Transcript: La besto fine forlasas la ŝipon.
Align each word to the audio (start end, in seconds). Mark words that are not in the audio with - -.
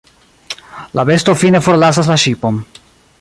La 0.99 1.05
besto 1.09 1.37
fine 1.43 1.63
forlasas 1.69 2.11
la 2.13 2.21
ŝipon. 2.25 2.59